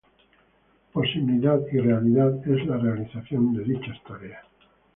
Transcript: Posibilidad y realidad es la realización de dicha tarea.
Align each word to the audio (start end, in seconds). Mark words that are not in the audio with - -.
Posibilidad 0.93 1.59
y 1.71 1.77
realidad 1.77 2.35
es 2.47 2.65
la 2.65 2.77
realización 2.77 3.53
de 3.53 3.63
dicha 3.65 3.93
tarea. 4.07 4.41